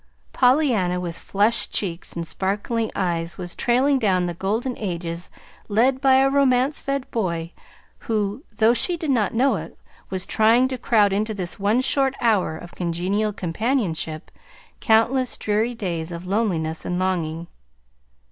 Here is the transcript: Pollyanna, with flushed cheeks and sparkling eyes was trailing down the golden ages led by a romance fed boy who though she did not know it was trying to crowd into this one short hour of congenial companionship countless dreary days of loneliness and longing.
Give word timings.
Pollyanna, 0.33 0.99
with 0.99 1.15
flushed 1.15 1.71
cheeks 1.71 2.13
and 2.13 2.25
sparkling 2.25 2.89
eyes 2.95 3.37
was 3.37 3.55
trailing 3.55 3.99
down 3.99 4.25
the 4.25 4.33
golden 4.33 4.75
ages 4.79 5.29
led 5.67 6.01
by 6.01 6.15
a 6.15 6.27
romance 6.27 6.81
fed 6.81 7.11
boy 7.11 7.51
who 8.09 8.43
though 8.51 8.73
she 8.73 8.97
did 8.97 9.11
not 9.11 9.35
know 9.35 9.57
it 9.57 9.77
was 10.09 10.25
trying 10.25 10.67
to 10.69 10.79
crowd 10.79 11.13
into 11.13 11.35
this 11.35 11.59
one 11.59 11.81
short 11.81 12.15
hour 12.19 12.57
of 12.57 12.73
congenial 12.73 13.31
companionship 13.31 14.31
countless 14.79 15.37
dreary 15.37 15.75
days 15.75 16.11
of 16.11 16.25
loneliness 16.25 16.83
and 16.83 16.97
longing. 16.97 17.45